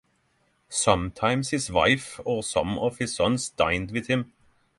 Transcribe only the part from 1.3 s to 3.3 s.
his wife or some of his